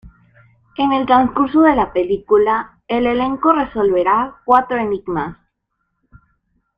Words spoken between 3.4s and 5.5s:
resolverá cuatro enigmas.